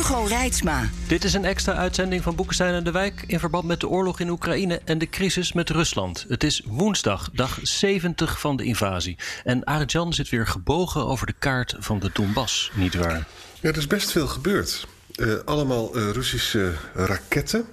Hugo 0.00 0.24
Reitsma. 0.24 0.88
Dit 1.06 1.24
is 1.24 1.34
een 1.34 1.44
extra 1.44 1.74
uitzending 1.74 2.22
van 2.22 2.34
Boekenstein 2.34 2.74
en 2.74 2.84
de 2.84 2.90
Wijk 2.90 3.24
in 3.26 3.38
verband 3.38 3.64
met 3.64 3.80
de 3.80 3.88
oorlog 3.88 4.20
in 4.20 4.28
Oekraïne 4.28 4.80
en 4.84 4.98
de 4.98 5.08
crisis 5.08 5.52
met 5.52 5.70
Rusland. 5.70 6.24
Het 6.28 6.44
is 6.44 6.62
woensdag, 6.66 7.30
dag 7.32 7.58
70 7.62 8.40
van 8.40 8.56
de 8.56 8.64
invasie. 8.64 9.18
En 9.44 9.64
Arjan 9.64 10.12
zit 10.12 10.28
weer 10.28 10.46
gebogen 10.46 11.06
over 11.06 11.26
de 11.26 11.34
kaart 11.38 11.74
van 11.78 11.98
de 11.98 12.10
Donbass, 12.12 12.70
nietwaar? 12.74 13.26
Ja, 13.60 13.68
er 13.68 13.76
is 13.76 13.86
best 13.86 14.10
veel 14.10 14.26
gebeurd. 14.26 14.86
Uh, 15.16 15.34
allemaal 15.44 15.96
uh, 15.96 16.10
Russische 16.10 16.72
raketten. 16.94 17.64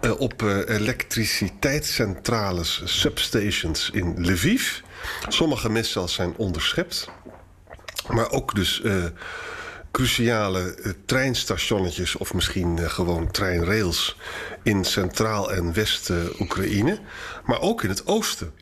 Uh, 0.00 0.20
op 0.20 0.42
elektriciteitscentrales, 0.66 2.82
substations 2.84 3.90
in 3.90 4.30
Lviv. 4.30 4.80
Sommige 5.28 5.70
missiles 5.70 6.12
zijn 6.12 6.34
onderschept. 6.36 7.08
Maar 8.08 8.30
ook 8.30 8.54
dus 8.54 8.82
cruciale 9.90 10.76
uh, 10.78 10.92
treinstationnetjes 11.04 12.16
of 12.16 12.34
misschien 12.34 12.76
uh, 12.76 12.88
gewoon 12.88 13.30
treinrails 13.30 14.16
in 14.62 14.84
Centraal- 14.84 15.52
en 15.52 15.72
West-Oekraïne, 15.72 16.98
maar 17.44 17.60
ook 17.60 17.82
in 17.82 17.88
het 17.88 18.06
oosten. 18.06 18.52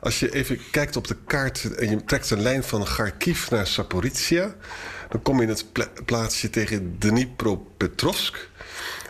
Als 0.00 0.20
je 0.20 0.34
even 0.34 0.58
kijkt 0.70 0.96
op 0.96 1.06
de 1.06 1.16
kaart 1.26 1.74
en 1.74 1.90
je 1.90 2.04
trekt 2.04 2.30
een 2.30 2.42
lijn 2.42 2.64
van 2.64 2.84
Kharkiv 2.84 3.50
naar 3.50 3.66
Saporizia, 3.66 4.54
dan 5.08 5.22
kom 5.22 5.36
je 5.36 5.42
in 5.42 5.48
het 5.48 5.72
pla 5.72 5.88
plaatsje 6.04 6.50
tegen 6.50 6.98
Dnipropetrovsk. 6.98 8.50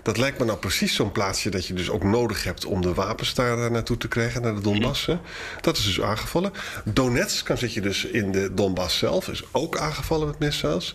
Dat 0.05 0.17
lijkt 0.17 0.39
me 0.39 0.45
nou 0.45 0.59
precies 0.59 0.95
zo'n 0.95 1.13
plaatsje 1.13 1.51
dat 1.51 1.67
je 1.67 1.75
dus 1.75 1.91
ook 1.91 2.03
nodig 2.03 2.45
hebt 2.45 2.65
om 2.65 2.81
de 2.81 2.95
wapens 2.95 3.35
daar 3.35 3.71
naartoe 3.71 3.97
te 3.97 4.09
krijgen, 4.09 4.43
naar 4.43 4.55
de 4.55 4.61
Donbass. 4.61 5.09
Dat 5.61 5.77
is 5.77 5.85
dus 5.85 6.01
aangevallen. 6.01 6.53
Donetsk, 6.85 7.51
zit 7.55 7.73
je 7.73 7.81
dus 7.81 8.05
in 8.05 8.33
de 8.33 8.55
Donbass 8.55 8.99
zelf, 8.99 9.29
is 9.29 9.43
ook 9.53 9.79
aangevallen 9.79 10.27
met 10.27 10.39
missiles. 10.39 10.95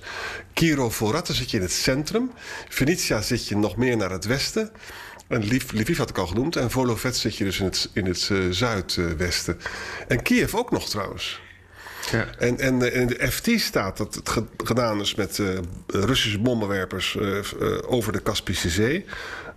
Kirovohrad, 0.53 1.27
dan 1.27 1.35
zit 1.35 1.52
je 1.52 1.57
in 1.57 1.63
het 1.63 1.71
centrum. 1.71 2.31
Venetia 2.69 3.21
zit 3.21 3.47
je 3.47 3.57
nog 3.57 3.75
meer 3.75 3.97
naar 3.97 4.11
het 4.11 4.25
westen. 4.25 4.71
En 5.27 5.45
Lviv, 5.45 5.97
had 5.97 6.09
ik 6.09 6.17
al 6.17 6.27
genoemd. 6.27 6.55
En 6.55 6.71
Volovet 6.71 7.17
zit 7.17 7.35
je 7.35 7.43
dus 7.43 7.59
in 7.59 7.65
het, 7.65 7.89
in 7.93 8.05
het 8.05 8.30
uh, 8.31 8.52
zuidwesten. 8.52 9.59
En 10.07 10.21
Kiev 10.21 10.53
ook 10.53 10.71
nog 10.71 10.89
trouwens. 10.89 11.39
Ja. 12.11 12.25
En, 12.38 12.59
en 12.59 12.93
in 12.93 13.07
de 13.07 13.31
FT 13.31 13.49
staat 13.59 13.97
dat 13.97 14.15
het 14.15 14.29
gedaan 14.63 14.99
is 14.99 15.15
met 15.15 15.38
uh, 15.38 15.47
Russische 15.88 16.39
bommenwerpers 16.39 17.17
uh, 17.19 17.39
over 17.88 18.11
de 18.11 18.19
Kaspische 18.19 18.69
Zee. 18.69 19.05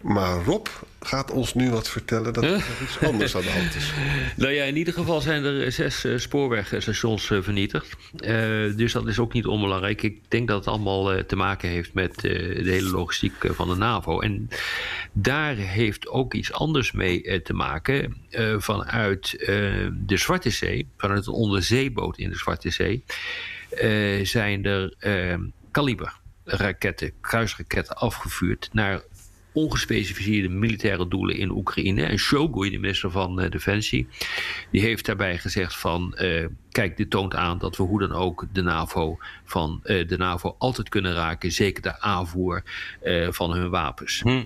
Maar 0.02 0.44
Rob 0.44 0.66
gaat 1.00 1.30
ons 1.30 1.54
nu 1.54 1.70
wat 1.70 1.88
vertellen 1.88 2.32
dat 2.32 2.44
er 2.44 2.50
huh? 2.50 2.80
iets 2.82 2.98
anders 3.00 3.36
aan 3.36 3.42
de 3.42 3.50
hand 3.50 3.74
is. 3.74 3.92
Nou 4.36 4.52
ja, 4.52 4.64
in 4.64 4.76
ieder 4.76 4.94
geval 4.94 5.20
zijn 5.20 5.44
er 5.44 5.72
zes 5.72 6.04
uh, 6.04 6.18
spoorwegstations 6.18 7.30
uh, 7.30 7.42
vernietigd. 7.42 7.96
Uh, 8.14 8.76
dus 8.76 8.92
dat 8.92 9.06
is 9.06 9.18
ook 9.18 9.32
niet 9.32 9.46
onbelangrijk. 9.46 10.02
Ik 10.02 10.30
denk 10.30 10.48
dat 10.48 10.58
het 10.58 10.68
allemaal 10.68 11.24
te 11.24 11.36
maken 11.36 11.68
heeft 11.68 11.94
met 11.94 12.20
de 12.20 12.62
hele 12.64 12.90
logistiek 12.90 13.34
van 13.40 13.68
de 13.68 13.74
NAVO. 13.74 14.20
En 14.20 14.48
daar 15.12 15.54
heeft 15.54 16.08
ook 16.08 16.34
iets 16.34 16.52
anders 16.52 16.92
mee 16.92 17.42
te 17.42 17.54
maken. 17.54 18.16
vanuit 18.58 19.34
de 19.92 20.16
Zwarte 20.16 20.50
Zee, 20.50 20.88
vanuit 20.96 21.26
een 21.26 21.32
onderzeeboot 21.32 22.18
in 22.18 22.30
de 22.30 22.36
Zwarte 22.36 22.70
Zee, 22.70 23.04
zijn 24.24 24.64
er 24.64 24.94
kaliber 25.70 26.20
raketten, 26.44 27.12
kruisraketten 27.20 27.96
afgevuurd 27.96 28.68
naar 28.72 29.02
ongespecificeerde 29.52 30.48
militaire 30.48 31.08
doelen 31.08 31.36
in 31.36 31.50
Oekraïne. 31.50 32.04
En 32.04 32.18
Shogun, 32.18 32.70
de 32.70 32.78
minister 32.78 33.10
van 33.10 33.42
uh, 33.42 33.50
Defensie, 33.50 34.08
die 34.70 34.80
heeft 34.80 35.06
daarbij 35.06 35.38
gezegd 35.38 35.76
van... 35.76 36.14
Uh, 36.16 36.46
kijk, 36.70 36.96
dit 36.96 37.10
toont 37.10 37.34
aan 37.34 37.58
dat 37.58 37.76
we 37.76 37.82
hoe 37.82 38.00
dan 38.00 38.12
ook 38.12 38.46
de 38.52 38.62
NAVO 38.62 39.18
van 39.44 39.80
uh, 39.84 40.08
de 40.08 40.16
NAVO 40.16 40.54
altijd 40.58 40.88
kunnen 40.88 41.14
raken. 41.14 41.52
Zeker 41.52 41.82
de 41.82 42.00
aanvoer 42.00 42.62
van 43.28 43.52
hun 43.52 43.70
wapens. 43.70 44.20
Hm. 44.20 44.42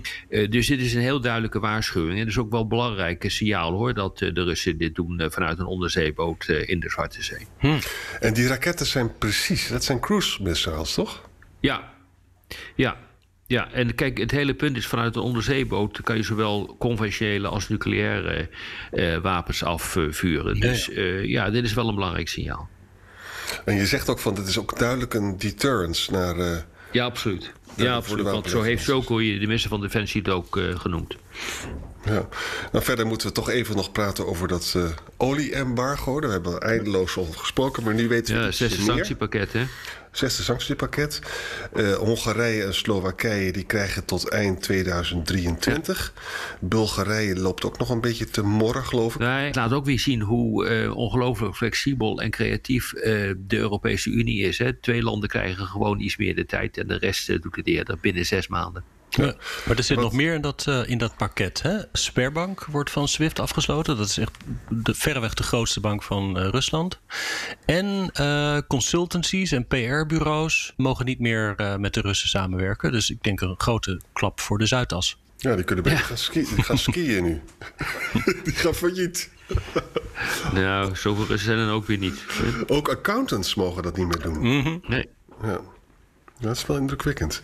dus 0.49 0.67
dit 0.67 0.81
is 0.81 0.93
een 0.93 1.01
heel 1.01 1.21
duidelijke 1.21 1.59
waarschuwing. 1.59 2.13
En 2.13 2.19
het 2.19 2.27
is 2.27 2.37
ook 2.37 2.51
wel 2.51 2.61
een 2.61 2.67
belangrijk 2.67 3.25
signaal 3.27 3.71
hoor... 3.71 3.93
dat 3.93 4.17
de 4.17 4.43
Russen 4.43 4.77
dit 4.77 4.95
doen 4.95 5.21
vanuit 5.29 5.59
een 5.59 5.65
onderzeeboot 5.65 6.47
in 6.47 6.79
de 6.79 6.89
Zwarte 6.89 7.23
Zee. 7.23 7.47
Hm. 7.57 7.77
En 8.19 8.33
die 8.33 8.47
raketten 8.47 8.85
zijn 8.85 9.17
precies, 9.17 9.67
dat 9.67 9.83
zijn 9.83 9.99
cruise 9.99 10.43
missiles, 10.43 10.93
toch? 10.93 11.29
Ja, 11.59 11.93
ja, 12.75 12.97
ja, 13.47 13.71
en 13.71 13.95
kijk, 13.95 14.17
het 14.17 14.31
hele 14.31 14.53
punt 14.53 14.77
is 14.77 14.87
vanuit 14.87 15.15
een 15.15 15.21
onderzeeboot 15.21 16.01
kan 16.01 16.15
je 16.15 16.23
zowel 16.23 16.75
conventionele 16.79 17.47
als 17.47 17.69
nucleaire 17.69 18.49
uh, 18.91 19.17
wapens 19.17 19.63
afvuren. 19.63 20.59
Dus 20.59 20.85
ja. 20.85 20.93
Uh, 20.93 21.25
ja, 21.25 21.49
dit 21.49 21.63
is 21.63 21.73
wel 21.73 21.87
een 21.87 21.95
belangrijk 21.95 22.27
signaal. 22.27 22.69
En 23.65 23.75
je 23.75 23.85
zegt 23.85 24.09
ook 24.09 24.19
van, 24.19 24.35
dit 24.35 24.47
is 24.47 24.59
ook 24.59 24.79
duidelijk 24.79 25.13
een 25.13 25.37
deterrence 25.37 26.11
naar. 26.11 26.37
Uh, 26.37 26.57
ja, 26.91 27.05
absoluut. 27.05 27.51
Ja, 27.75 27.95
absoluut. 27.95 28.25
Want 28.25 28.49
zo 28.49 28.61
heeft 28.61 28.83
Soko 28.83 29.17
de 29.17 29.37
minister 29.39 29.69
van 29.69 29.81
Defensie 29.81 30.21
het 30.21 30.29
ook 30.29 30.59
genoemd. 30.75 31.15
Ja. 32.07 32.27
Nou, 32.71 32.83
verder 32.83 33.07
moeten 33.07 33.27
we 33.27 33.33
toch 33.33 33.49
even 33.49 33.75
nog 33.75 33.91
praten 33.91 34.27
over 34.27 34.47
dat 34.47 34.73
uh, 34.77 34.83
olie-embargo. 35.17 36.19
Daar 36.19 36.31
hebben 36.31 36.53
we 36.53 36.59
eindeloos 36.59 37.17
over 37.17 37.39
gesproken, 37.39 37.83
maar 37.83 37.93
nu 37.93 38.07
weten 38.07 38.33
we 38.33 38.39
ja, 38.39 38.45
het 38.45 38.55
zesde 38.55 38.81
sanctiepakket, 38.81 39.53
hè? 39.53 39.65
Zesde 40.11 40.43
sanctiepakket. 40.43 41.21
Uh, 41.75 41.93
Hongarije 41.93 42.63
en 42.63 42.73
Slowakije 42.73 43.51
die 43.51 43.63
krijgen 43.63 44.05
tot 44.05 44.29
eind 44.29 44.61
2023. 44.61 46.13
Ja. 46.15 46.21
Bulgarije 46.59 47.39
loopt 47.39 47.65
ook 47.65 47.77
nog 47.77 47.89
een 47.89 48.01
beetje 48.01 48.25
te 48.25 48.41
morren, 48.41 48.83
geloof 48.83 49.13
ik. 49.13 49.19
Nee, 49.19 49.45
het 49.45 49.55
laat 49.55 49.73
ook 49.73 49.85
weer 49.85 49.99
zien 49.99 50.21
hoe 50.21 50.69
uh, 50.69 50.95
ongelooflijk 50.95 51.55
flexibel 51.55 52.21
en 52.21 52.31
creatief 52.31 52.91
de 53.37 53.37
Europese 53.57 54.09
Unie 54.09 54.41
is. 54.41 54.57
Hè. 54.57 54.73
Twee 54.73 55.03
landen 55.03 55.29
krijgen 55.29 55.65
gewoon 55.65 55.99
iets 55.99 56.17
meer 56.17 56.35
de 56.35 56.45
tijd 56.45 56.77
en 56.77 56.87
de 56.87 56.97
rest 56.97 57.27
doet 57.41 57.55
het 57.55 57.67
eerder 57.67 57.97
binnen 58.01 58.25
zes 58.25 58.47
maanden. 58.47 58.83
Ja, 59.09 59.35
maar 59.65 59.77
er 59.77 59.83
zit 59.83 59.95
Wat? 59.95 60.05
nog 60.05 60.13
meer 60.13 60.33
in 60.33 60.41
dat, 60.41 60.65
uh, 60.69 60.89
in 60.89 60.97
dat 60.97 61.15
pakket. 61.15 61.61
Hè? 61.61 61.77
Sperbank 61.91 62.65
wordt 62.65 62.91
van 62.91 63.07
SWIFT 63.07 63.39
afgesloten. 63.39 63.97
Dat 63.97 64.07
is 64.07 64.17
echt 64.17 64.31
de, 64.69 64.93
verreweg 64.93 65.33
de 65.33 65.43
grootste 65.43 65.79
bank 65.79 66.03
van 66.03 66.37
uh, 66.37 66.47
Rusland. 66.49 66.99
En 67.65 68.09
uh, 68.19 68.57
consultancies 68.67 69.51
en 69.51 69.67
PR-bureaus 69.67 70.73
mogen 70.77 71.05
niet 71.05 71.19
meer 71.19 71.55
met 71.79 71.93
de 71.93 72.01
Russen 72.01 72.29
samenwerken. 72.29 72.91
Dus 72.91 73.09
ik 73.09 73.23
denk 73.23 73.41
een 73.41 73.55
grote 73.57 74.01
klap 74.13 74.39
voor 74.39 74.57
de 74.57 74.65
Zuidas. 74.65 75.17
Ja, 75.37 75.55
die 75.55 75.63
kunnen 75.63 75.83
beter 75.83 75.99
ja. 75.99 76.05
gaan, 76.05 76.17
ski 76.17 76.45
gaan 76.45 76.77
skiën 76.77 77.23
nu. 77.23 77.41
die 78.43 78.53
gaan 78.53 78.73
failliet. 78.73 79.29
nou, 80.53 80.95
zoveel 80.95 81.25
Russen 81.25 81.55
zijn 81.55 81.67
er 81.67 81.73
ook 81.73 81.87
weer 81.87 81.97
niet. 81.97 82.25
Ook 82.67 82.89
accountants 82.89 83.55
mogen 83.55 83.83
dat 83.83 83.97
niet 83.97 84.07
meer 84.07 84.19
doen. 84.19 84.39
Mm 84.39 84.63
-hmm. 84.63 84.81
Nee. 84.87 85.09
Ja. 85.41 85.61
Dat 86.39 86.55
is 86.55 86.65
wel 86.65 86.77
indrukwekkend. 86.77 87.41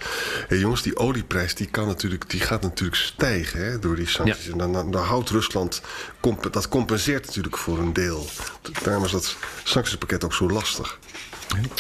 Hey 0.48 0.58
jongens, 0.58 0.82
die 0.82 0.98
olieprijs 0.98 1.56
die 1.56 1.68
kan 1.68 1.88
natuurlijk, 1.88 2.30
die 2.30 2.40
gaat 2.40 2.62
natuurlijk 2.62 3.02
stijgen 3.02 3.66
hè, 3.66 3.80
door 3.80 3.96
die 3.96 4.08
sancties. 4.08 4.46
Ja. 4.46 4.52
En 4.52 4.58
dan, 4.58 4.74
dan, 4.74 4.92
dan, 4.92 5.04
houdt 5.04 5.30
Rusland, 5.30 5.82
dat 6.52 6.68
compenseert 6.68 7.26
natuurlijk 7.26 7.58
voor 7.58 7.78
een 7.78 7.94
deel. 7.94 8.26
Daarom 8.84 9.04
is 9.06 9.12
dat 9.12 9.36
sanctiepakket 9.64 10.24
ook 10.24 10.34
zo 10.34 10.50
lastig. 10.50 11.00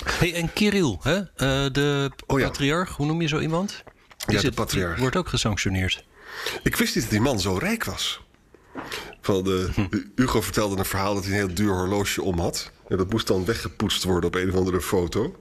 Hey, 0.05 0.33
en 0.33 0.53
Kirill, 0.53 0.97
hè? 1.01 1.17
Uh, 1.17 1.25
de 1.71 2.11
oh, 2.27 2.39
ja. 2.39 2.45
patriarch, 2.45 2.95
hoe 2.95 3.05
noem 3.05 3.21
je 3.21 3.27
zo 3.27 3.39
iemand? 3.39 3.83
Die 4.25 4.35
ja, 4.35 4.41
de 4.41 4.51
patriarch. 4.51 4.99
wordt 4.99 5.15
ook 5.15 5.29
gesanctioneerd. 5.29 6.05
Ik 6.63 6.75
wist 6.75 6.95
niet 6.95 7.03
dat 7.03 7.13
die 7.13 7.21
man 7.21 7.39
zo 7.39 7.57
rijk 7.57 7.83
was. 7.83 8.21
Van 9.21 9.43
de, 9.43 9.69
Hugo 10.15 10.41
vertelde 10.41 10.77
een 10.77 10.85
verhaal 10.85 11.13
dat 11.13 11.23
hij 11.23 11.33
een 11.33 11.45
heel 11.45 11.55
duur 11.55 11.73
horloge 11.73 12.21
om 12.21 12.39
had. 12.39 12.71
En 12.93 12.99
dat 12.99 13.11
moest 13.11 13.27
dan 13.27 13.45
weggepoetst 13.45 14.03
worden 14.03 14.29
op 14.29 14.35
een 14.35 14.49
of 14.49 14.55
andere 14.55 14.81
foto. 14.81 15.35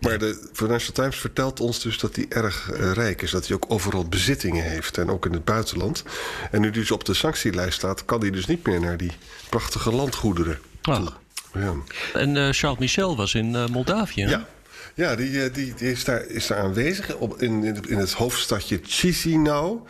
Maar 0.00 0.18
de 0.18 0.48
Financial 0.52 0.92
Times 0.92 1.16
vertelt 1.16 1.60
ons 1.60 1.82
dus 1.82 1.98
dat 1.98 2.16
hij 2.16 2.26
erg 2.28 2.70
uh, 2.72 2.92
rijk 2.92 3.22
is. 3.22 3.30
Dat 3.30 3.46
hij 3.46 3.56
ook 3.56 3.64
overal 3.68 4.08
bezittingen 4.08 4.64
heeft. 4.64 4.98
En 4.98 5.10
ook 5.10 5.26
in 5.26 5.32
het 5.32 5.44
buitenland. 5.44 6.04
En 6.50 6.60
nu 6.60 6.66
hij 6.66 6.78
dus 6.78 6.90
op 6.90 7.04
de 7.04 7.14
sanctielijst 7.14 7.78
staat, 7.78 8.04
kan 8.04 8.20
hij 8.20 8.30
dus 8.30 8.46
niet 8.46 8.66
meer 8.66 8.80
naar 8.80 8.96
die 8.96 9.12
prachtige 9.48 9.92
landgoederen. 9.92 10.58
Ah. 10.82 11.06
Ja. 11.52 11.74
En 12.12 12.34
uh, 12.34 12.48
Charles 12.50 12.78
Michel 12.78 13.16
was 13.16 13.34
in 13.34 13.54
uh, 13.54 13.66
Moldavië. 13.66 14.26
Ja. 14.26 14.48
Ja, 14.94 15.16
die, 15.16 15.50
die, 15.50 15.74
die, 15.74 15.90
is, 15.90 16.04
daar, 16.04 16.26
is 16.26 16.46
daar 16.46 16.58
aanwezig 16.58 17.16
op, 17.16 17.42
in, 17.42 17.64
in, 17.64 17.88
in 17.88 17.98
het 17.98 18.12
hoofdstadje 18.12 18.80
Chisinau 18.82 19.80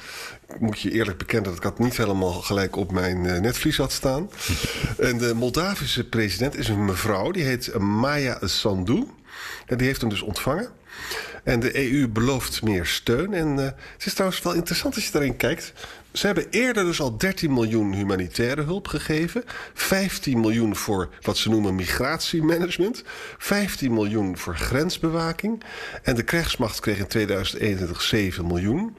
moet 0.58 0.80
je 0.80 0.90
eerlijk 0.90 1.18
bekennen 1.18 1.48
dat 1.48 1.56
ik 1.56 1.62
dat 1.62 1.78
niet 1.78 1.96
helemaal 1.96 2.32
gelijk 2.32 2.76
op 2.76 2.92
mijn 2.92 3.24
uh, 3.24 3.38
netvlies 3.38 3.76
had 3.76 3.92
staan. 3.92 4.30
en 4.98 5.18
de 5.18 5.34
Moldavische 5.34 6.08
president 6.08 6.56
is 6.56 6.68
een 6.68 6.84
mevrouw, 6.84 7.30
die 7.30 7.44
heet 7.44 7.78
Maya 7.78 8.38
Sandu. 8.46 9.06
En 9.66 9.76
die 9.76 9.86
heeft 9.86 10.00
hem 10.00 10.10
dus 10.10 10.22
ontvangen. 10.22 10.68
En 11.44 11.60
de 11.60 11.92
EU 11.92 12.08
belooft 12.08 12.62
meer 12.62 12.86
steun. 12.86 13.34
En 13.34 13.58
uh, 13.58 13.64
het 13.64 14.06
is 14.06 14.12
trouwens 14.12 14.42
wel 14.42 14.52
interessant 14.52 14.94
als 14.94 15.06
je 15.06 15.12
daarin 15.12 15.36
kijkt. 15.36 15.72
Ze 16.14 16.26
hebben 16.26 16.46
eerder 16.50 16.84
dus 16.84 17.00
al 17.00 17.16
13 17.16 17.52
miljoen 17.52 17.92
humanitaire 17.92 18.62
hulp 18.62 18.88
gegeven. 18.88 19.44
15 19.74 20.40
miljoen 20.40 20.76
voor 20.76 21.08
wat 21.20 21.36
ze 21.36 21.48
noemen 21.48 21.74
migratiemanagement. 21.74 23.02
15 23.38 23.92
miljoen 23.92 24.38
voor 24.38 24.56
grensbewaking. 24.56 25.62
En 26.02 26.14
de 26.14 26.22
krijgsmacht 26.22 26.80
kreeg 26.80 26.98
in 26.98 27.06
2021 27.06 28.02
7 28.02 28.46
miljoen. 28.46 28.96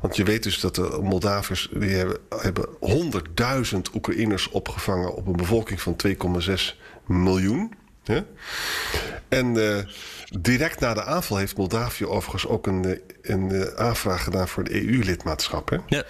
Want 0.00 0.16
je 0.16 0.24
weet 0.24 0.42
dus 0.42 0.60
dat 0.60 0.74
de 0.74 0.98
Moldaviërs 1.02 1.68
die 1.72 1.90
hebben, 1.90 2.18
hebben 2.28 2.68
100.000 3.74 3.94
Oekraïners 3.94 4.48
opgevangen 4.48 5.14
op 5.14 5.26
een 5.26 5.36
bevolking 5.36 5.80
van 5.80 5.96
2,6 6.06 6.14
miljoen. 7.06 7.72
Ja? 8.04 8.24
En 9.28 9.54
uh, 9.54 9.78
direct 10.40 10.80
na 10.80 10.94
de 10.94 11.04
aanval 11.04 11.36
heeft 11.36 11.56
Moldavië 11.56 12.06
overigens 12.06 12.46
ook 12.46 12.66
een, 12.66 12.84
eh, 12.84 12.98
een, 13.22 13.50
eh, 13.50 13.74
aanvraag 13.74 14.24
gedaan 14.24 14.48
voor 14.48 14.64
de 14.64 14.74
EU-lidmaatschap. 14.74 15.82
Ja. 15.86 16.04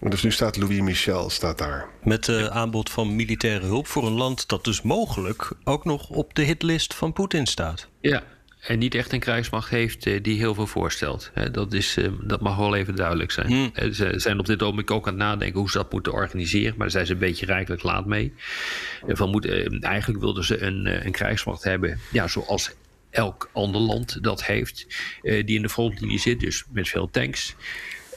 Dus 0.00 0.22
nu 0.22 0.32
staat 0.32 0.56
Louis 0.56 0.80
Michel 0.80 1.30
staat 1.30 1.58
daar. 1.58 1.88
Met 2.02 2.28
uh, 2.28 2.46
aanbod 2.46 2.90
van 2.90 3.16
militaire 3.16 3.66
hulp 3.66 3.86
voor 3.86 4.06
een 4.06 4.12
land 4.12 4.48
dat 4.48 4.64
dus 4.64 4.82
mogelijk 4.82 5.52
ook 5.64 5.84
nog 5.84 6.08
op 6.08 6.34
de 6.34 6.42
hitlist 6.42 6.94
van 6.94 7.12
Poetin 7.12 7.46
staat. 7.46 7.88
Ja, 8.00 8.22
en 8.60 8.78
niet 8.78 8.94
echt 8.94 9.12
een 9.12 9.20
krijgsmacht 9.20 9.70
heeft 9.70 10.24
die 10.24 10.38
heel 10.38 10.54
veel 10.54 10.66
voorstelt. 10.66 11.30
Dat, 11.52 11.72
is, 11.72 11.96
dat 12.20 12.40
mag 12.40 12.56
wel 12.56 12.74
even 12.74 12.96
duidelijk 12.96 13.30
zijn. 13.30 13.46
Hmm. 13.46 13.92
Ze 13.92 14.12
zijn 14.16 14.38
op 14.38 14.46
dit 14.46 14.62
ogenblik 14.62 14.90
ook 14.90 15.06
aan 15.06 15.12
het 15.12 15.22
nadenken 15.22 15.58
hoe 15.58 15.70
ze 15.70 15.78
dat 15.78 15.92
moeten 15.92 16.12
organiseren. 16.12 16.70
Maar 16.70 16.78
daar 16.78 16.90
zijn 16.90 17.06
ze 17.06 17.12
een 17.12 17.18
beetje 17.18 17.46
rijkelijk 17.46 17.82
laat 17.82 18.06
mee. 18.06 18.34
Van 19.06 19.30
moet, 19.30 19.48
eigenlijk 19.80 20.20
wilden 20.20 20.44
ze 20.44 20.62
een, 20.62 21.06
een 21.06 21.12
krijgsmacht 21.12 21.64
hebben 21.64 22.00
ja, 22.10 22.28
zoals 22.28 22.70
elk 23.10 23.50
ander 23.52 23.80
land 23.80 24.22
dat 24.22 24.44
heeft, 24.44 24.86
die 25.22 25.56
in 25.56 25.62
de 25.62 25.68
frontlinie 25.68 26.18
zit, 26.18 26.40
dus 26.40 26.64
met 26.72 26.88
veel 26.88 27.10
tanks. 27.10 27.54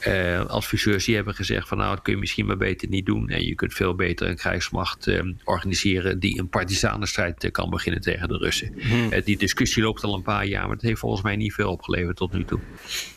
Uh, 0.06 0.46
adviseurs 0.46 1.04
die 1.04 1.14
hebben 1.14 1.34
gezegd 1.34 1.68
van 1.68 1.78
nou 1.78 1.94
dat 1.94 2.02
kun 2.02 2.12
je 2.12 2.18
misschien 2.18 2.46
maar 2.46 2.56
beter 2.56 2.88
niet 2.88 3.06
doen 3.06 3.28
en 3.28 3.44
je 3.44 3.54
kunt 3.54 3.74
veel 3.74 3.94
beter 3.94 4.28
een 4.28 4.36
krijgsmacht 4.36 5.06
uh, 5.06 5.22
organiseren 5.44 6.18
die 6.18 6.38
een 6.38 6.48
partisanenstrijd 6.48 7.44
uh, 7.44 7.50
kan 7.50 7.70
beginnen 7.70 8.00
tegen 8.00 8.28
de 8.28 8.36
Russen. 8.36 8.74
Hmm. 8.80 9.10
die 9.24 9.36
discussie 9.36 9.82
loopt 9.82 10.04
al 10.04 10.14
een 10.14 10.22
paar 10.22 10.46
jaar, 10.46 10.62
maar 10.62 10.76
het 10.76 10.82
heeft 10.82 11.00
volgens 11.00 11.22
mij 11.22 11.36
niet 11.36 11.52
veel 11.52 11.70
opgeleverd 11.70 12.16
tot 12.16 12.32
nu 12.32 12.44
toe. 12.44 12.60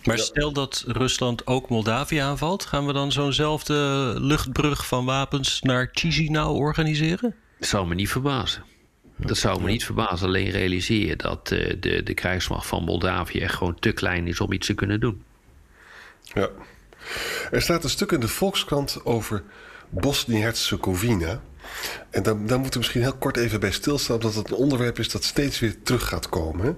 Maar 0.03 0.17
stel 0.17 0.51
dat 0.51 0.83
Rusland 0.87 1.47
ook 1.47 1.69
Moldavië 1.69 2.17
aanvalt, 2.17 2.65
gaan 2.65 2.85
we 2.85 2.93
dan 2.93 3.11
zo'nzelfde 3.11 3.75
luchtbrug 4.19 4.87
van 4.87 5.05
wapens 5.05 5.61
naar 5.61 5.89
Chisinau 5.91 6.55
organiseren? 6.55 7.35
Dat 7.59 7.69
zou 7.69 7.87
me 7.87 7.95
niet 7.95 8.09
verbazen. 8.09 8.63
Dat 9.17 9.37
zou 9.37 9.61
me 9.61 9.69
niet 9.69 9.85
verbazen. 9.85 10.27
Alleen 10.27 10.49
realiseren 10.49 11.17
dat 11.17 11.51
uh, 11.51 11.73
de, 11.79 12.03
de 12.03 12.13
krijgsmacht 12.13 12.67
van 12.67 12.83
Moldavië 12.83 13.39
echt 13.39 13.55
gewoon 13.55 13.79
te 13.79 13.91
klein 13.91 14.27
is 14.27 14.39
om 14.39 14.51
iets 14.51 14.67
te 14.67 14.73
kunnen 14.73 14.99
doen. 14.99 15.23
Ja. 16.33 16.49
Er 17.51 17.61
staat 17.61 17.83
een 17.83 17.89
stuk 17.89 18.11
in 18.11 18.19
de 18.19 18.27
Volkskrant 18.27 19.05
over 19.05 19.43
Bosnië-Herzegovina. 19.89 21.41
En 22.09 22.23
daar, 22.23 22.45
daar 22.45 22.59
moeten 22.59 22.71
we 22.71 22.77
misschien 22.77 23.01
heel 23.01 23.17
kort 23.17 23.37
even 23.37 23.59
bij 23.59 23.71
stilstaan, 23.71 24.15
omdat 24.15 24.35
het 24.35 24.49
een 24.49 24.55
onderwerp 24.55 24.99
is 24.99 25.09
dat 25.09 25.23
steeds 25.23 25.59
weer 25.59 25.75
terug 25.83 26.07
gaat 26.07 26.29
komen. 26.29 26.77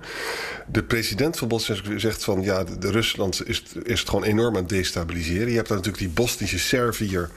De 0.67 0.83
president 0.83 1.37
van 1.37 1.47
Bosnië 1.47 1.99
zegt 1.99 2.23
van 2.23 2.41
ja, 2.41 2.63
de, 2.63 2.91
Rusland 2.91 3.47
is, 3.47 3.63
is 3.83 3.99
het 3.99 4.09
gewoon 4.09 4.23
enorm 4.23 4.55
aan 4.55 4.61
het 4.61 4.69
destabiliseren. 4.69 5.49
Je 5.49 5.55
hebt 5.55 5.67
daar 5.67 5.77
natuurlijk 5.77 6.03
die 6.03 6.13
Bosnische 6.13 6.59
Serviër 6.59 7.29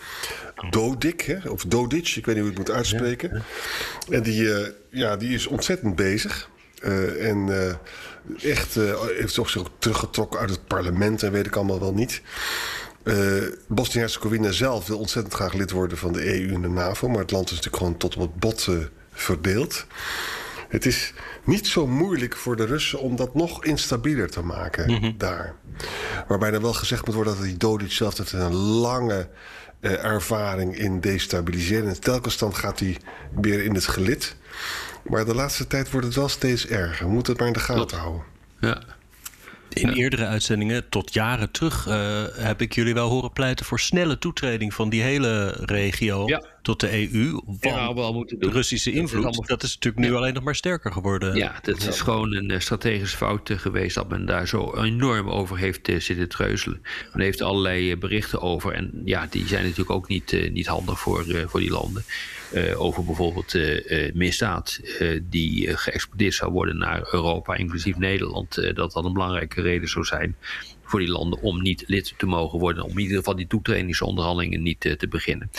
Dodik, 0.71 1.21
hè, 1.21 1.49
of 1.49 1.65
Dodic, 1.65 2.09
ik 2.17 2.27
weet 2.27 2.35
niet 2.35 2.44
hoe 2.44 2.53
je 2.53 2.59
het 2.59 2.69
moet 2.69 2.77
uitspreken. 2.77 3.43
En 4.11 4.23
die, 4.23 4.43
uh, 4.43 4.67
ja, 4.91 5.17
die 5.17 5.35
is 5.35 5.47
ontzettend 5.47 5.97
bezig. 5.97 6.50
Uh, 6.85 7.29
en 7.29 7.47
uh, 7.47 8.50
echt 8.50 8.75
heeft 9.17 9.35
zich 9.35 9.59
ook 9.59 9.71
teruggetrokken 9.79 10.41
uit 10.41 10.50
het 10.50 10.67
parlement 10.67 11.23
en 11.23 11.33
weet 11.33 11.47
ik 11.47 11.56
allemaal 11.56 11.81
wel 11.81 11.94
niet. 11.94 12.23
Bosnië-Herzegovina 13.69 14.50
zelf 14.50 14.87
wil 14.87 14.99
ontzettend 14.99 15.34
graag 15.34 15.52
lid 15.52 15.70
worden 15.70 15.99
van 15.99 16.12
de 16.12 16.40
EU 16.40 16.54
en 16.54 16.62
de 16.62 16.69
NAVO, 16.69 17.08
maar 17.08 17.20
het 17.20 17.31
land 17.31 17.44
is 17.44 17.50
natuurlijk 17.50 17.82
gewoon 17.82 17.96
tot 17.96 18.16
op 18.16 18.20
het 18.20 18.34
bot 18.34 18.69
verdeeld. 19.12 19.87
Het 20.69 20.87
is 20.87 21.12
niet 21.44 21.66
zo 21.66 21.87
moeilijk 21.87 22.37
voor 22.37 22.56
de 22.56 22.64
Russen 22.64 22.99
om 22.99 23.16
dat 23.16 23.34
nog 23.34 23.64
instabieler 23.64 24.31
te 24.31 24.43
maken 24.43 24.90
mm-hmm. 24.90 25.14
daar. 25.19 25.54
Waarbij 26.28 26.52
er 26.52 26.60
wel 26.60 26.72
gezegd 26.72 27.06
moet 27.06 27.14
worden 27.14 27.34
dat 27.34 27.44
die 27.44 27.56
Dodic 27.56 27.93
zelf 27.93 28.16
het 28.16 28.32
een 28.32 28.54
lange 28.54 29.28
uh, 29.81 30.05
ervaring 30.05 30.78
in 30.78 31.00
destabiliseren. 31.00 31.88
En 31.88 32.00
telkens 32.00 32.38
dan 32.38 32.55
gaat 32.55 32.78
hij 32.78 32.96
weer 33.40 33.64
in 33.64 33.75
het 33.75 33.87
gelid. 33.87 34.37
Maar 35.05 35.25
de 35.25 35.34
laatste 35.34 35.66
tijd 35.66 35.90
wordt 35.90 36.06
het 36.06 36.16
wel 36.16 36.28
steeds 36.28 36.66
erger. 36.66 37.06
We 37.06 37.12
moeten 37.12 37.32
het 37.32 37.40
maar 37.40 37.50
in 37.50 37.58
de 37.58 37.60
gaten 37.60 37.98
houden. 37.98 38.22
Ja. 38.60 38.82
In 39.72 39.88
eerdere 39.88 40.26
uitzendingen, 40.26 40.88
tot 40.88 41.14
jaren 41.14 41.50
terug, 41.50 41.86
uh, 41.88 41.94
heb 42.32 42.60
ik 42.60 42.74
jullie 42.74 42.94
wel 42.94 43.08
horen 43.08 43.32
pleiten 43.32 43.66
voor 43.66 43.80
snelle 43.80 44.19
toetreding 44.19 44.74
van 44.74 44.88
die 44.88 45.02
hele 45.02 45.56
regio 45.64 46.26
tot 46.62 46.81
de 46.81 47.12
EU. 47.12 47.41
Ja, 47.61 47.94
wel 47.94 48.12
moeten 48.12 48.38
doen. 48.38 48.49
De 48.49 48.55
Russische 48.55 48.93
invloed, 48.93 49.47
dat 49.47 49.62
is, 49.62 49.75
natuurlijk 49.75 50.06
nu 50.06 50.14
alleen 50.14 50.35
nog 50.35 50.43
maar 50.43 50.55
sterker 50.55 50.93
geworden. 50.93 51.37
Ja, 51.37 51.59
dat 51.62 51.87
is 51.87 52.00
gewoon 52.00 52.35
een 52.35 52.50
eh, 52.50 52.61
strategische 52.61 53.17
fout 53.17 53.50
geweest 53.56 53.94
dat 53.94 54.09
men 54.09 54.26
daar 54.26 54.49
zo 54.49 54.75
enorm 54.76 55.29
over 55.29 55.59
heeft 55.59 55.88
uh, 55.88 56.00
zitten 56.00 56.29
treuzelen. 56.29 56.82
Men 57.12 57.23
heeft 57.23 57.41
allerlei 57.41 57.97
berichten 57.97 58.41
over 58.41 58.73
en 58.73 59.03
ja, 59.05 59.26
die 59.31 59.47
zijn 59.47 59.62
natuurlijk 59.62 59.91
ook 59.91 60.09
niet, 60.09 60.50
niet 60.53 60.67
handig 60.67 61.00
voor, 61.00 61.25
voor 61.47 61.61
die 61.61 61.70
landen. 61.70 62.05
Uh, 62.55 62.81
over 62.81 63.05
bijvoorbeeld 63.05 63.55
uh, 63.55 64.12
misdaad 64.15 64.81
die 65.23 65.76
geëxporteerd 65.76 66.35
zou 66.35 66.53
worden 66.53 66.79
naar 66.79 67.08
Europa, 67.12 67.55
inclusief 67.55 67.97
Nederland. 67.99 68.55
dat 68.55 68.93
dat 68.93 69.05
een 69.05 69.12
belangrijke 69.12 69.62
reden 69.62 69.88
zou 69.88 70.05
zijn 70.05 70.37
voor 70.93 71.00
die 71.00 71.11
landen 71.11 71.41
om 71.43 71.62
niet 71.62 71.85
lid 71.87 72.15
te 72.17 72.26
mogen 72.26 72.58
worden. 72.58 72.85
Om 72.85 72.91
in 72.91 72.99
ieder 72.99 73.17
geval 73.17 73.37
die 73.37 73.47
toetredingsonderhandelingen 73.47 74.62
niet 74.62 74.81
te 74.81 75.08
beginnen. 75.08 75.50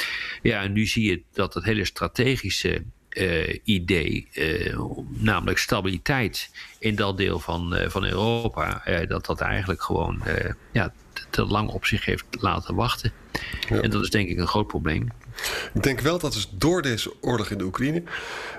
Ja, 0.42 0.62
en 0.62 0.72
nu 0.72 0.86
zie 0.94 1.10
je 1.10 1.22
dat 1.34 1.54
het 1.54 1.64
hele 1.64 1.86
strategische 1.86 2.84
uh, 3.10 3.60
idee, 3.64 4.28
uh, 4.34 4.80
namelijk 5.08 5.58
stabiliteit 5.58 6.50
in 6.80 6.96
dat 6.96 7.18
deel 7.18 7.40
van, 7.40 7.76
uh, 7.76 7.90
van 7.90 8.04
Europa, 8.04 8.84
dat 9.08 9.26
dat 9.26 9.42
eigenlijk 9.42 9.82
gewoon 9.82 10.24
ja, 10.72 10.94
te 11.30 11.46
lang 11.46 11.70
op 11.70 11.86
zich 11.86 12.06
heeft 12.06 12.26
laten 12.32 12.76
wachten. 12.76 13.12
Ja. 13.70 13.82
En 13.82 13.90
dat 13.90 14.04
is 14.04 14.10
denk 14.10 14.30
ik 14.30 14.38
een 14.38 14.48
groot 14.48 14.68
probleem. 14.68 15.08
Ik 15.74 15.84
denk 15.84 16.00
wel 16.00 16.20
dat 16.20 16.34
dus 16.34 16.50
door 16.52 16.82
deze 16.82 17.14
oorlog 17.22 17.50
in 17.50 17.58
de 17.58 17.64
Oekraïne... 17.64 18.04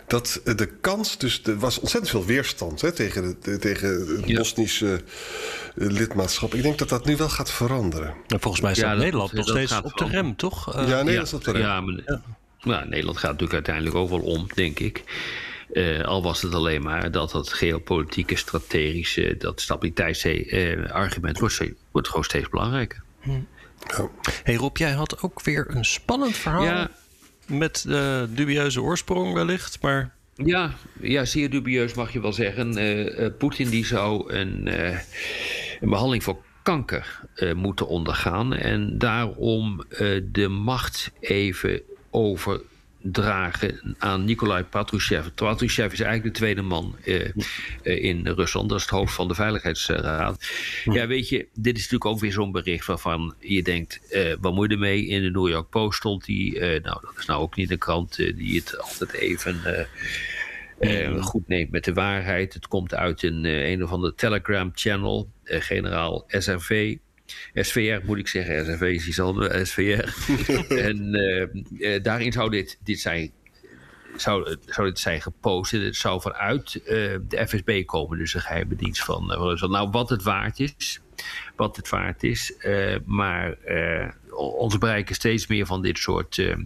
dat 0.06 0.40
de 0.44 0.68
kans, 0.80 1.18
dus 1.18 1.42
er 1.44 1.58
was 1.58 1.78
ontzettend 1.78 2.12
veel 2.12 2.24
weerstand 2.24 2.80
hè, 2.80 2.92
tegen, 2.92 3.36
de, 3.42 3.58
tegen 3.58 3.88
het 3.88 4.28
ja. 4.28 4.36
Bosnische 4.36 4.94
eh, 4.94 5.00
lidmaatschap. 5.90 6.54
Ik 6.54 6.62
denk 6.62 6.78
dat 6.78 6.88
dat 6.88 7.04
nu 7.04 7.16
wel 7.16 7.28
gaat 7.28 7.50
veranderen. 7.50 8.14
En 8.26 8.40
volgens 8.40 8.62
mij 8.62 8.74
staat 8.74 8.90
ja, 8.90 9.02
Nederland 9.02 9.32
nog 9.32 9.48
steeds 9.48 9.80
op 9.82 9.96
de 9.96 10.08
rem, 10.08 10.36
toch? 10.36 10.76
Uh, 10.76 10.88
ja, 10.88 11.02
Nederland 11.02 11.30
ja, 11.30 11.36
op 11.36 11.44
de 11.44 11.50
rem. 11.50 11.60
Ja, 11.60 11.80
maar, 11.80 12.02
ja. 12.06 12.20
Nou, 12.62 12.88
Nederland 12.88 13.18
gaat 13.18 13.30
natuurlijk 13.30 13.52
uiteindelijk 13.52 13.96
ook 13.96 14.08
wel 14.08 14.20
om, 14.20 14.46
denk 14.54 14.78
ik. 14.78 15.02
Uh, 15.72 16.04
al 16.04 16.22
was 16.22 16.42
het 16.42 16.54
alleen 16.54 16.82
maar 16.82 17.10
dat 17.10 17.30
dat 17.30 17.52
geopolitieke, 17.52 18.36
strategische, 18.36 19.36
dat 19.38 19.60
stabiliteitsargument 19.60 21.34
uh, 21.34 21.40
wordt, 21.40 21.62
wordt 21.90 22.08
gewoon 22.08 22.24
steeds 22.24 22.48
belangrijker. 22.48 23.02
Hm. 23.20 23.30
Oh. 24.00 24.12
Hey 24.42 24.54
Rob, 24.54 24.76
jij 24.76 24.92
had 24.92 25.22
ook 25.22 25.42
weer 25.42 25.66
een 25.68 25.84
spannend 25.84 26.36
verhaal. 26.36 26.64
Ja. 26.64 26.90
Met 27.46 27.84
uh, 27.88 28.22
dubieuze 28.28 28.82
oorsprong 28.82 29.32
wellicht, 29.32 29.82
maar... 29.82 30.14
Ja, 30.34 30.74
ja, 31.00 31.24
zeer 31.24 31.50
dubieus 31.50 31.94
mag 31.94 32.12
je 32.12 32.20
wel 32.20 32.32
zeggen. 32.32 32.78
Uh, 32.78 33.26
Poetin 33.38 33.68
die 33.68 33.86
zou 33.86 34.32
een, 34.32 34.66
een 35.80 35.88
behandeling 35.88 36.22
voor 36.22 36.42
kanker 36.62 37.20
moeten 37.54 37.88
ondergaan. 37.88 38.54
En 38.54 38.98
daarom 38.98 39.84
de 40.22 40.48
macht 40.48 41.10
even 41.20 41.82
over 42.10 42.60
dragen 43.12 43.94
aan 43.98 44.24
Nikolai 44.24 44.62
Patrushev. 44.62 45.26
Patrushev 45.34 45.92
is 45.92 46.00
eigenlijk 46.00 46.34
de 46.34 46.40
tweede 46.40 46.62
man 46.62 46.96
uh, 47.04 47.30
in 47.82 48.26
Rusland. 48.26 48.68
Dat 48.68 48.78
is 48.78 48.84
het 48.84 48.92
hoofd 48.92 49.14
van 49.14 49.28
de 49.28 49.34
Veiligheidsraad. 49.34 50.50
Ja, 50.84 51.06
weet 51.06 51.28
je, 51.28 51.46
dit 51.54 51.76
is 51.76 51.82
natuurlijk 51.82 52.10
ook 52.10 52.20
weer 52.20 52.32
zo'n 52.32 52.52
bericht 52.52 52.86
waarvan 52.86 53.34
je 53.38 53.62
denkt... 53.62 54.00
Uh, 54.10 54.34
wat 54.40 54.54
moet 54.54 54.68
je 54.68 54.74
ermee? 54.74 55.06
In 55.06 55.22
de 55.22 55.30
New 55.30 55.48
York 55.48 55.68
Post 55.68 55.98
stond 55.98 56.24
die... 56.24 56.60
nou, 56.60 56.80
dat 56.82 57.14
is 57.18 57.26
nou 57.26 57.40
ook 57.40 57.56
niet 57.56 57.70
een 57.70 57.78
krant 57.78 58.16
die 58.16 58.56
het 58.58 58.78
altijd 58.80 59.12
even... 59.12 59.86
goed 61.20 61.48
neemt 61.48 61.70
met 61.70 61.84
de 61.84 61.92
waarheid. 61.92 62.54
Het 62.54 62.68
komt 62.68 62.94
uit 62.94 63.22
een, 63.22 63.44
een 63.44 63.82
of 63.82 63.90
andere 63.90 64.14
Telegram 64.14 64.70
channel. 64.74 65.30
generaal 65.44 66.24
SRV 66.28 66.96
SVR 67.54 68.06
moet 68.06 68.18
ik 68.18 68.28
zeggen, 68.28 68.64
SRV 68.64 68.80
is 68.80 69.06
iets 69.06 69.20
anders, 69.20 69.70
SVR. 69.70 70.32
en 70.88 71.14
uh, 71.72 72.02
daarin 72.02 72.32
zou 72.32 72.50
dit, 72.50 72.78
dit 72.82 73.00
zijn 73.00 73.32
zou, 74.16 74.56
zou 74.66 74.88
dit 74.88 74.98
zijn 74.98 75.22
gepost. 75.22 75.70
Het 75.70 75.96
zou 75.96 76.20
vanuit 76.20 76.74
uh, 76.74 76.82
de 77.28 77.46
FSB 77.46 77.84
komen, 77.84 78.18
dus 78.18 78.32
de 78.32 78.40
geheime 78.40 78.76
dienst 78.76 79.04
van 79.04 79.32
uh, 79.32 79.62
Nou, 79.62 79.90
wat 79.90 80.10
het 80.10 80.22
waard 80.22 80.60
is, 80.60 81.00
wat 81.56 81.76
het 81.76 81.88
waard 81.88 82.22
is. 82.22 82.54
Uh, 82.58 82.96
maar 83.04 83.56
ons 84.36 84.78
bereiken 84.78 85.14
steeds 85.14 85.46
meer 85.46 85.66
van 85.66 85.82
dit 85.82 85.98
soort, 85.98 86.36
uh, 86.36 86.56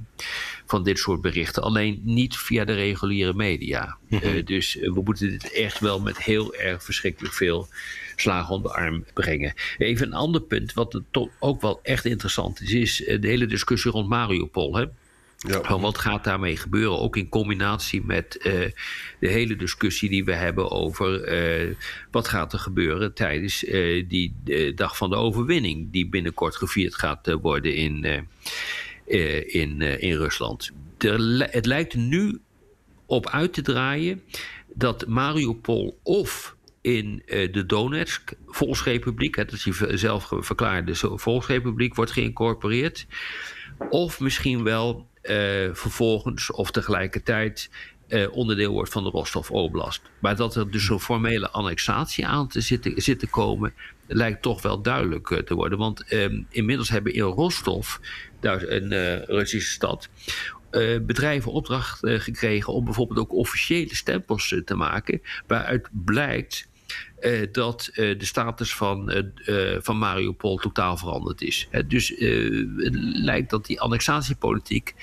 van 0.66 0.84
dit 0.84 0.98
soort 0.98 1.20
berichten. 1.20 1.62
Alleen 1.62 2.00
niet 2.04 2.36
via 2.36 2.64
de 2.64 2.74
reguliere 2.74 3.34
media. 3.34 3.96
Uh, 4.08 4.44
dus 4.44 4.74
we 4.74 5.00
moeten 5.04 5.30
dit 5.30 5.52
echt 5.52 5.80
wel 5.80 6.00
met 6.00 6.18
heel 6.18 6.54
erg 6.54 6.84
verschrikkelijk 6.84 7.34
veel 7.34 7.68
slagen 8.16 8.54
om 8.54 8.62
de 8.62 8.72
arm 8.72 9.04
brengen. 9.14 9.54
Even 9.78 10.06
een 10.06 10.12
ander 10.12 10.40
punt, 10.40 10.72
wat 10.72 11.00
toch 11.10 11.28
ook 11.38 11.60
wel 11.60 11.80
echt 11.82 12.04
interessant 12.04 12.60
is, 12.60 12.72
is 12.72 12.96
de 12.96 13.28
hele 13.28 13.46
discussie 13.46 13.90
rond 13.90 14.08
Mariupol. 14.08 14.76
Hè? 14.76 14.84
Ja. 15.46 15.78
Wat 15.78 15.98
gaat 15.98 16.24
daarmee 16.24 16.56
gebeuren? 16.56 16.98
Ook 16.98 17.16
in 17.16 17.28
combinatie 17.28 18.04
met 18.04 18.36
uh, 18.38 18.44
de 19.20 19.28
hele 19.28 19.56
discussie 19.56 20.08
die 20.08 20.24
we 20.24 20.32
hebben 20.32 20.70
over 20.70 21.32
uh, 21.68 21.74
wat 22.10 22.28
gaat 22.28 22.52
er 22.52 22.58
gebeuren 22.58 23.14
tijdens 23.14 23.64
uh, 23.64 24.04
die 24.08 24.34
dag 24.74 24.96
van 24.96 25.10
de 25.10 25.16
overwinning, 25.16 25.92
die 25.92 26.08
binnenkort 26.08 26.56
gevierd 26.56 26.94
gaat 26.94 27.36
worden 27.40 27.74
in, 27.74 28.26
in, 29.46 29.80
in 29.80 30.16
Rusland. 30.16 30.70
Het 31.38 31.66
lijkt 31.66 31.94
nu 31.94 32.40
op 33.06 33.28
uit 33.28 33.52
te 33.52 33.62
draaien 33.62 34.22
dat 34.74 35.06
Mariupol 35.06 35.98
of 36.02 36.56
in 36.80 37.22
de 37.26 37.64
Donetsk 37.66 38.32
Volksrepubliek, 38.46 39.36
dat 39.36 39.52
is 39.52 39.62
die 39.62 39.96
zelf 39.96 40.30
verklaarde 40.30 40.94
Volksrepubliek, 40.94 41.94
wordt 41.94 42.12
geïncorporeerd. 42.12 43.06
Of 43.90 44.20
misschien 44.20 44.64
wel 44.64 45.07
vervolgens 45.72 46.52
of 46.52 46.70
tegelijkertijd 46.70 47.70
uh, 48.08 48.36
onderdeel 48.36 48.72
wordt 48.72 48.92
van 48.92 49.04
de 49.04 49.10
Rostov 49.10 49.50
Oblast. 49.50 50.02
Maar 50.18 50.36
dat 50.36 50.54
er 50.54 50.70
dus 50.70 50.88
een 50.88 51.00
formele 51.00 51.50
annexatie 51.50 52.26
aan 52.26 52.48
te 52.48 52.60
zitten, 52.60 53.02
zit 53.02 53.30
komen, 53.30 53.74
lijkt 54.06 54.42
toch 54.42 54.62
wel 54.62 54.82
duidelijk 54.82 55.30
uh, 55.30 55.38
te 55.38 55.54
worden. 55.54 55.78
Want 55.78 56.04
ehm, 56.04 56.42
inmiddels 56.50 56.88
hebben 56.88 57.14
in 57.14 57.22
Rostov, 57.22 57.96
daar 58.40 58.62
een 58.62 59.24
Russische 59.24 59.72
stad, 59.72 60.08
bedrijven 61.02 61.52
opdracht 61.52 61.98
gekregen 62.02 62.72
om 62.72 62.84
bijvoorbeeld 62.84 63.18
ook 63.18 63.32
officiële 63.32 63.94
stempels 63.94 64.54
te 64.64 64.74
maken, 64.74 65.22
waaruit 65.46 65.88
blijkt 65.92 66.68
dat 67.52 67.90
uh, 67.90 68.18
de 68.18 68.24
status 68.24 68.74
van, 68.74 69.12
uh, 69.46 69.76
van 69.80 69.98
Mariupol 69.98 70.56
totaal 70.56 70.96
veranderd 70.96 71.40
is. 71.40 71.68
dus 71.86 72.08
het 72.76 72.94
lijkt 73.12 73.50
dat 73.50 73.66
die 73.66 73.80
annexatiepolitiek 73.80 74.94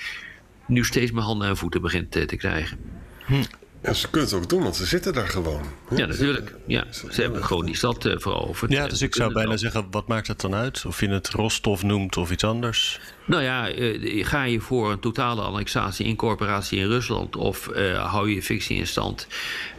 nu 0.68 0.84
steeds 0.84 1.12
meer 1.12 1.24
handen 1.24 1.48
en 1.48 1.58
voeten 1.58 1.82
begint 1.82 2.12
te 2.12 2.36
krijgen. 2.38 2.78
Hm. 3.26 3.44
Ja, 3.86 3.94
ze 3.94 4.10
kunnen 4.10 4.30
het 4.30 4.40
ook 4.40 4.50
doen, 4.50 4.64
want 4.64 4.76
ze 4.76 4.86
zitten 4.86 5.14
daar 5.14 5.28
gewoon. 5.28 5.62
Ja, 5.96 6.06
natuurlijk. 6.06 6.56
Ja, 6.68 6.86
ze 6.92 7.22
hebben 7.22 7.44
gewoon 7.44 7.66
die 7.66 7.76
stad 7.76 8.02
veroverd. 8.02 8.72
Ja, 8.72 8.88
dus 8.88 9.02
ik 9.02 9.16
zou 9.16 9.34
bijna 9.34 9.58
zeggen, 9.58 9.88
wat 9.92 10.08
maakt 10.08 10.28
het 10.28 10.42
dan 10.42 10.56
uit? 10.56 10.84
Of 10.88 11.00
je 11.00 11.10
het 11.10 11.30
Rostov 11.30 11.82
noemt 11.82 12.18
of 12.18 12.32
iets 12.32 12.44
anders? 12.44 13.00
Nou 13.26 13.44
ja, 13.44 13.76
uh, 13.76 14.26
ga 14.26 14.44
je 14.44 14.60
voor 14.60 14.92
een 14.92 15.00
totale 15.00 15.42
annexatie, 15.42 16.06
incorporatie 16.06 16.80
in 16.80 16.88
Rusland... 16.88 17.36
of 17.36 17.70
uh, 17.76 18.12
hou 18.12 18.30
je 18.30 18.44
fictie 18.44 18.78
in 18.78 18.88
stand 18.88 19.28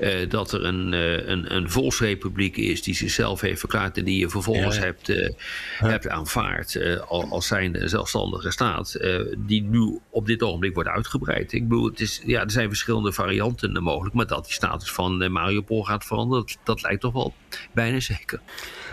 uh, 0.00 0.30
dat 0.30 0.52
er 0.52 0.64
een, 0.64 0.92
een, 1.30 1.54
een 1.54 1.70
volksrepubliek 1.70 2.56
is... 2.56 2.82
die 2.82 2.94
zichzelf 2.94 3.40
heeft 3.40 3.58
verklaard 3.58 3.98
en 3.98 4.04
die 4.04 4.18
je 4.18 4.28
vervolgens 4.28 4.76
ja, 4.76 4.82
hebt, 4.82 5.06
ja. 5.06 5.30
hebt 5.76 6.08
aanvaard... 6.08 6.78
als 7.08 7.46
zijnde 7.46 7.88
zelfstandige 7.88 8.50
staat, 8.50 8.98
die 9.38 9.62
nu 9.62 10.00
op 10.10 10.26
dit 10.26 10.42
ogenblik 10.42 10.74
wordt 10.74 10.88
uitgebreid. 10.88 11.52
Ik 11.52 11.68
bedoel, 11.68 11.86
het 11.86 12.00
is, 12.00 12.22
ja, 12.26 12.40
er 12.40 12.50
zijn 12.50 12.68
verschillende 12.68 13.12
varianten 13.12 13.72
mogelijk... 13.72 13.95
maar 14.12 14.26
dat 14.26 14.44
die 14.44 14.52
status 14.52 14.92
van 14.92 15.32
Mariupol 15.32 15.84
gaat 15.84 16.04
veranderen, 16.04 16.46
dat, 16.46 16.56
dat 16.64 16.82
lijkt 16.82 17.00
toch 17.00 17.12
wel 17.12 17.34
bijna 17.72 18.00
zeker. 18.00 18.40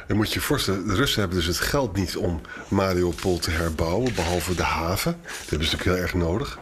En 0.07 0.15
moet 0.15 0.27
je 0.27 0.33
je 0.33 0.45
voorstellen, 0.45 0.87
de 0.87 0.95
Russen 0.95 1.19
hebben 1.19 1.37
dus 1.37 1.47
het 1.47 1.59
geld 1.59 1.95
niet 1.95 2.17
om 2.17 2.41
Mariupol 2.67 3.39
te 3.39 3.51
herbouwen, 3.51 4.15
behalve 4.15 4.55
de 4.55 4.63
haven. 4.63 5.17
Dat 5.21 5.49
hebben 5.49 5.67
ze 5.67 5.75
natuurlijk 5.75 5.83
heel 5.83 5.95
erg 5.95 6.13
nodig. 6.13 6.59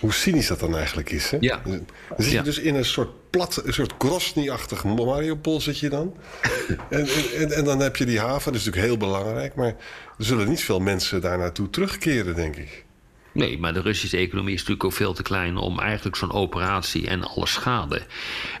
Hoe 0.00 0.12
cynisch 0.12 0.46
dat 0.46 0.60
dan 0.60 0.76
eigenlijk 0.76 1.10
is. 1.10 1.30
Hè? 1.30 1.36
Ja. 1.40 1.60
Dan 1.64 1.84
zit 2.16 2.30
je 2.30 2.36
ja. 2.36 2.42
dus 2.42 2.58
in 2.58 2.74
een 2.74 2.84
soort 2.84 3.30
plat, 3.30 3.62
een 3.64 3.72
soort 3.72 3.94
Grosny-achtig 3.98 4.84
Mariupol 4.84 5.60
zit 5.60 5.78
je 5.78 5.88
dan. 5.88 6.16
en, 6.90 7.06
en, 7.36 7.52
en 7.52 7.64
dan 7.64 7.80
heb 7.80 7.96
je 7.96 8.04
die 8.04 8.20
haven, 8.20 8.52
dat 8.52 8.60
is 8.60 8.66
natuurlijk 8.66 8.86
heel 8.92 9.08
belangrijk. 9.08 9.54
Maar 9.54 9.74
er 10.18 10.24
zullen 10.24 10.48
niet 10.48 10.64
veel 10.64 10.80
mensen 10.80 11.20
daar 11.20 11.38
naartoe 11.38 11.70
terugkeren, 11.70 12.34
denk 12.34 12.56
ik. 12.56 12.84
Nee, 13.32 13.58
maar 13.58 13.72
de 13.72 13.80
Russische 13.80 14.16
economie 14.16 14.54
is 14.54 14.60
natuurlijk 14.60 14.86
ook 14.86 14.92
veel 14.92 15.12
te 15.12 15.22
klein 15.22 15.56
om 15.56 15.80
eigenlijk 15.80 16.16
zo'n 16.16 16.32
operatie 16.32 17.06
en 17.06 17.22
alle 17.22 17.46
schade 17.46 18.02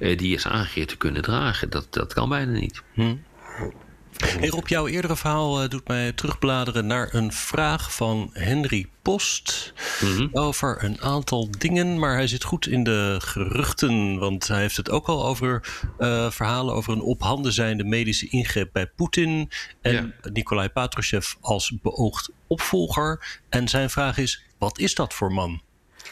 eh, 0.00 0.18
die 0.18 0.34
is 0.34 0.46
aangericht 0.46 0.88
te 0.88 0.96
kunnen 0.96 1.22
dragen. 1.22 1.70
Dat, 1.70 1.86
dat 1.90 2.12
kan 2.12 2.28
bijna 2.28 2.52
niet. 2.52 2.82
Hm. 2.94 3.14
Hey 4.16 4.48
Rob, 4.48 4.68
jouw 4.68 4.86
eerdere 4.86 5.16
verhaal 5.16 5.62
uh, 5.62 5.68
doet 5.68 5.88
mij 5.88 6.12
terugbladeren 6.12 6.86
naar 6.86 7.14
een 7.14 7.32
vraag 7.32 7.94
van 7.94 8.30
Henry 8.32 8.86
Post 9.02 9.72
mm 10.00 10.16
-hmm. 10.16 10.28
over 10.32 10.84
een 10.84 11.00
aantal 11.00 11.48
dingen, 11.58 11.98
maar 11.98 12.14
hij 12.14 12.26
zit 12.26 12.44
goed 12.44 12.66
in 12.66 12.84
de 12.84 13.16
geruchten, 13.22 14.18
want 14.18 14.48
hij 14.48 14.60
heeft 14.60 14.76
het 14.76 14.90
ook 14.90 15.06
al 15.06 15.26
over 15.26 15.68
uh, 15.98 16.30
verhalen 16.30 16.74
over 16.74 16.92
een 16.92 17.00
op 17.00 17.22
handen 17.22 17.52
zijnde 17.52 17.84
medische 17.84 18.28
ingreep 18.28 18.68
bij 18.72 18.86
Poetin 18.86 19.50
en 19.80 19.92
ja. 20.22 20.30
Nikolai 20.30 20.68
Patrushev 20.68 21.34
als 21.40 21.72
beoogd 21.82 22.30
opvolger. 22.46 23.40
En 23.48 23.68
zijn 23.68 23.90
vraag 23.90 24.18
is: 24.18 24.44
wat 24.62 24.78
is 24.78 24.94
dat 24.94 25.14
voor 25.14 25.32
man? 25.32 25.60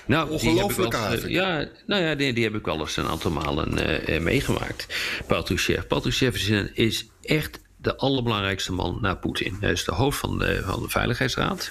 Nou, 0.07 0.30
Ongelooflijk 0.30 0.95
uh, 0.95 1.28
Ja, 1.28 1.69
nou 1.87 2.02
ja, 2.02 2.14
die, 2.14 2.33
die, 2.33 2.45
heb 2.45 2.54
ik 2.54 2.64
wel 2.64 2.78
eens 2.78 2.97
een 2.97 3.07
aantal 3.07 3.30
malen 3.30 3.78
uh, 4.11 4.21
meegemaakt. 4.21 4.87
Patrushev. 5.26 5.87
Patrushev 5.87 6.35
is, 6.35 6.49
is 6.73 7.07
echt 7.23 7.61
de 7.76 7.97
allerbelangrijkste 7.97 8.73
man 8.73 8.99
na 9.00 9.14
Poetin. 9.14 9.57
Hij 9.61 9.71
is 9.71 9.85
de 9.85 9.95
hoofd 9.95 10.19
van 10.19 10.38
de, 10.38 10.62
van 10.64 10.83
de 10.83 10.88
Veiligheidsraad. 10.88 11.71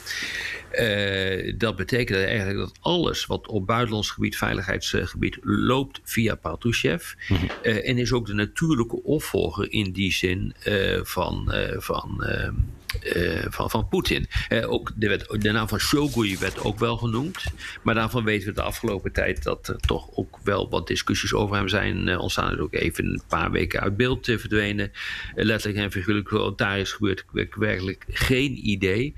Uh, 0.74 1.54
dat 1.58 1.76
betekent 1.76 2.20
eigenlijk 2.20 2.58
dat 2.58 2.78
alles 2.80 3.26
wat 3.26 3.48
op 3.48 3.68
buitenlands 3.68 4.10
gebied, 4.10 4.38
veiligheidsgebied, 4.38 5.38
loopt 5.42 6.00
via 6.04 6.36
Patrushev. 6.36 7.14
Mm 7.28 7.38
-hmm. 7.38 7.50
uh, 7.64 7.90
en 7.90 7.98
is 7.98 8.12
ook 8.12 8.26
de 8.26 8.34
natuurlijke 8.34 9.04
opvolger 9.04 9.72
in 9.72 9.92
die 9.92 10.12
zin 10.12 10.56
uh, 10.68 11.00
van, 11.04 11.54
van, 11.78 12.24
van, 13.50 13.70
van 13.70 13.88
Poetin. 13.88 14.28
ook 14.66 14.92
de, 14.96 15.08
wet, 15.08 15.26
de 15.42 15.52
naam 15.52 15.68
van 15.68 15.80
Shogun 15.80 16.40
werd 16.40 16.60
ook 16.64 16.80
wel 16.80 16.98
genoemd. 16.98 17.44
Maar 17.84 17.96
daarvan 17.96 18.24
weten 18.24 18.48
we 18.48 18.54
de 18.54 18.62
afgelopen 18.62 19.12
tijd 19.12 19.44
dat 19.44 19.68
er 19.68 19.78
toch 19.78 20.10
ook 20.16 20.40
wel 20.44 20.70
wat 20.70 20.88
discussies 20.88 21.34
over 21.34 21.56
hem 21.56 21.68
zijn 21.68 22.18
ontstaan. 22.18 22.54
is 22.54 22.60
ook 22.60 22.74
even 22.74 23.06
een 23.06 23.22
paar 23.28 23.52
weken 23.52 23.80
uit 23.80 23.98
beeld 23.98 24.26
verdwenen. 24.26 24.92
letterlijk 25.36 25.84
en 25.84 25.92
figuurlijk 25.92 26.30
wat 26.30 26.58
daar 26.58 26.80
is 26.80 26.92
gebeurd, 26.92 27.26
ik 27.34 27.56
werkelijk 27.56 28.06
geen 28.08 28.70
idee. 28.70 29.14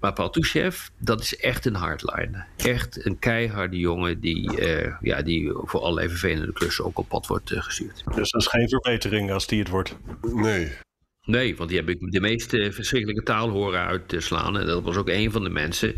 Maar 0.00 0.12
Patrushev, 0.12 0.86
dat 0.98 1.20
is 1.20 1.36
echt 1.36 1.66
een 1.66 1.74
hardliner. 1.74 2.46
Echt 2.56 3.04
een 3.06 3.18
keiharde 3.18 3.76
jongen 3.76 4.20
die, 4.20 4.60
uh, 4.60 4.94
ja, 5.00 5.22
die 5.22 5.50
voor 5.54 5.80
allerlei 5.80 6.08
vervelende 6.08 6.52
klussen 6.52 6.84
ook 6.84 6.98
op 6.98 7.08
pad 7.08 7.26
wordt 7.26 7.50
uh, 7.50 7.62
gestuurd. 7.62 8.02
Dus 8.14 8.30
dat 8.30 8.40
is 8.40 8.46
geen 8.46 8.68
verbetering 8.68 9.32
als 9.32 9.46
die 9.46 9.58
het 9.58 9.68
wordt? 9.68 9.96
Nee. 10.22 10.72
Nee, 11.28 11.56
want 11.56 11.68
die 11.68 11.78
heb 11.78 11.88
ik 11.88 12.12
de 12.12 12.20
meest 12.20 12.50
verschrikkelijke 12.50 13.22
taal 13.22 13.48
horen 13.48 13.86
uitslaan. 13.86 14.58
En 14.58 14.66
dat 14.66 14.82
was 14.82 14.96
ook 14.96 15.08
een 15.08 15.32
van 15.32 15.44
de 15.44 15.50
mensen 15.50 15.94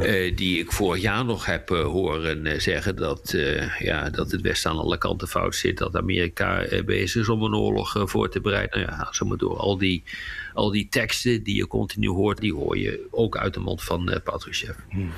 uh, 0.00 0.36
die 0.36 0.58
ik 0.58 0.72
vorig 0.72 1.02
jaar 1.02 1.24
nog 1.24 1.46
heb 1.46 1.70
uh, 1.70 1.82
horen 1.82 2.62
zeggen 2.62 2.96
dat, 2.96 3.34
ja, 3.78 4.10
dat 4.10 4.30
het 4.30 4.40
Westen 4.40 4.70
aan 4.70 4.78
alle 4.78 4.98
kanten 4.98 5.28
fout 5.28 5.54
zit. 5.54 5.78
Dat 5.78 5.96
Amerika 5.96 6.66
bezig 6.84 7.22
is 7.22 7.28
om 7.28 7.42
een 7.42 7.54
oorlog 7.54 7.96
voor 8.04 8.30
te 8.30 8.40
bereiden. 8.40 8.80
Nou 8.80 8.92
ja, 8.92 9.12
zo 9.12 9.26
maar 9.26 9.36
door. 9.36 9.56
Al 9.56 9.78
die, 9.78 10.02
al 10.54 10.70
die 10.70 10.88
teksten 10.88 11.42
die 11.42 11.56
je 11.56 11.66
continu 11.66 12.08
hoort, 12.08 12.40
die 12.40 12.54
hoor 12.54 12.78
je 12.78 13.06
ook 13.10 13.36
uit 13.36 13.54
de 13.54 13.60
mond 13.60 13.82
van 13.82 14.10
uh, 14.10 14.16
Patrushev. 14.24 14.76
Hmm. 14.90 15.10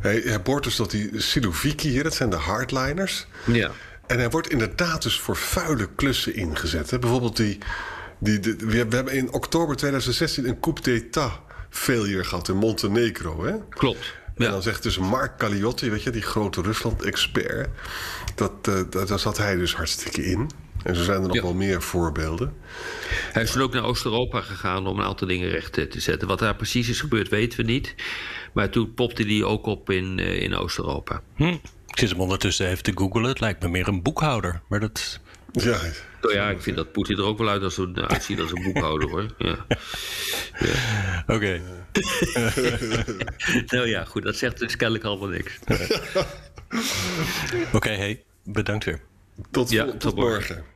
Hij, 0.00 0.20
hij 0.24 0.42
boort 0.42 0.64
dus 0.64 0.76
dat 0.76 0.90
die 0.90 1.10
Siloviki 1.20 1.88
hier, 1.88 2.02
dat 2.02 2.14
zijn 2.14 2.30
de 2.30 2.36
hardliners. 2.36 3.26
Ja. 3.44 3.70
En 4.06 4.18
hij 4.18 4.30
wordt 4.30 4.50
inderdaad 4.50 5.02
dus 5.02 5.20
voor 5.20 5.36
vuile 5.36 5.88
klussen 5.94 6.34
ingezet. 6.34 6.90
Hè? 6.90 6.98
Bijvoorbeeld 6.98 7.36
die... 7.36 7.58
Die, 8.18 8.40
die, 8.40 8.56
we 8.56 8.76
hebben 8.76 9.08
in 9.08 9.32
oktober 9.32 9.76
2016 9.76 10.48
een 10.48 10.60
coup 10.60 10.84
d'état 10.84 11.40
failure 11.70 12.24
gehad 12.24 12.48
in 12.48 12.56
Montenegro. 12.56 13.44
Hè? 13.44 13.54
Klopt. 13.68 14.14
Ja. 14.36 14.44
En 14.44 14.50
dan 14.50 14.62
zegt 14.62 14.82
dus 14.82 14.98
Mark 14.98 15.32
Galliotti, 15.38 15.90
weet 15.90 16.02
je, 16.02 16.10
die 16.10 16.22
grote 16.22 16.62
Rusland-expert... 16.62 17.68
Dat, 18.34 18.52
uh, 18.68 18.80
dat, 18.90 19.08
daar 19.08 19.18
zat 19.18 19.38
hij 19.38 19.56
dus 19.56 19.74
hartstikke 19.74 20.24
in. 20.24 20.50
En 20.82 20.96
zo 20.96 21.02
zijn 21.02 21.20
er 21.20 21.26
nog 21.26 21.36
ja. 21.36 21.42
wel 21.42 21.54
meer 21.54 21.82
voorbeelden. 21.82 22.54
Hij 23.32 23.42
is 23.42 23.50
toen 23.50 23.62
ook 23.62 23.72
naar 23.72 23.84
Oost-Europa 23.84 24.40
gegaan 24.40 24.86
om 24.86 24.98
een 24.98 25.04
aantal 25.04 25.26
dingen 25.26 25.48
recht 25.48 25.72
te 25.72 26.00
zetten. 26.00 26.28
Wat 26.28 26.38
daar 26.38 26.56
precies 26.56 26.88
is 26.88 27.00
gebeurd, 27.00 27.28
weten 27.28 27.58
we 27.58 27.72
niet. 27.72 27.94
Maar 28.52 28.70
toen 28.70 28.94
popte 28.94 29.22
hij 29.22 29.42
ook 29.42 29.66
op 29.66 29.90
in, 29.90 30.18
uh, 30.18 30.42
in 30.42 30.54
Oost-Europa. 30.54 31.22
Hm. 31.34 31.56
Ik 31.86 31.98
zit 31.98 32.10
hem 32.10 32.20
ondertussen 32.20 32.68
even 32.68 32.82
te 32.82 32.92
googlen. 32.94 33.24
Het 33.24 33.40
lijkt 33.40 33.62
me 33.62 33.68
meer 33.68 33.88
een 33.88 34.02
boekhouder. 34.02 34.60
Maar 34.68 34.80
dat... 34.80 35.20
Ja, 35.52 35.80
nou 36.20 36.34
ja, 36.34 36.50
ik 36.50 36.62
vind 36.62 36.76
dat 36.76 36.92
Poetin 36.92 37.16
er 37.16 37.24
ook 37.24 37.38
wel 37.38 37.48
uit 37.48 37.62
als 37.62 37.78
een, 37.78 38.08
uitziet 38.08 38.40
als 38.40 38.52
een 38.52 38.62
boekhouder 38.62 39.08
hoor. 39.08 39.26
Ja. 39.38 39.66
ja. 40.58 41.22
Oké. 41.26 41.34
Okay. 41.34 41.62
nou 43.66 43.88
ja, 43.88 44.04
goed, 44.04 44.22
dat 44.22 44.36
zegt 44.36 44.58
dus 44.58 44.76
kennelijk 44.76 45.04
allemaal 45.04 45.28
niks. 45.28 45.58
Oké, 45.66 45.88
okay, 47.72 47.96
hey, 47.96 48.24
bedankt 48.44 48.84
weer. 48.84 49.00
Tot, 49.50 49.70
ja, 49.70 49.84
tot, 49.84 50.00
tot 50.00 50.14
morgen. 50.14 50.56
morgen. 50.56 50.75